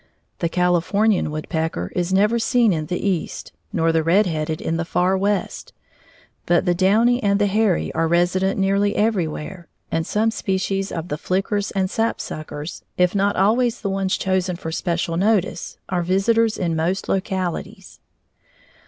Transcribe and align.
The 0.39 0.49
Californian 0.49 1.29
woodpecker 1.29 1.91
is 1.95 2.11
never 2.11 2.39
seen 2.39 2.73
in 2.73 2.87
the 2.87 3.07
East, 3.07 3.51
nor 3.71 3.91
the 3.91 4.01
red 4.01 4.25
headed 4.25 4.59
in 4.59 4.77
the 4.77 4.83
far 4.83 5.15
West, 5.15 5.73
but 6.47 6.65
the 6.65 6.73
downy 6.73 7.21
and 7.21 7.37
the 7.39 7.45
hairy 7.45 7.93
are 7.93 8.07
resident 8.07 8.59
nearly 8.59 8.95
everywhere, 8.95 9.67
and 9.91 10.07
some 10.07 10.31
species 10.31 10.91
of 10.91 11.09
the 11.09 11.19
flickers 11.19 11.69
and 11.69 11.87
sapsuckers, 11.87 12.81
if 12.97 13.13
not 13.13 13.35
always 13.35 13.81
the 13.81 13.91
ones 13.91 14.17
chosen 14.17 14.55
for 14.55 14.71
special 14.71 15.17
notice, 15.17 15.77
are 15.89 16.01
visitors 16.01 16.57
in 16.57 16.75
most 16.75 17.07
localities. 17.07 17.99